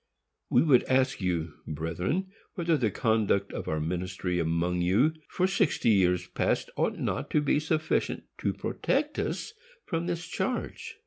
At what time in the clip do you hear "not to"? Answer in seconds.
6.97-7.39